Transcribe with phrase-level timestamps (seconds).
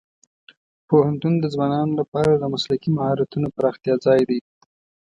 [0.87, 4.39] پوهنتون د ځوانانو لپاره د مسلکي مهارتونو پراختیا ځای دی.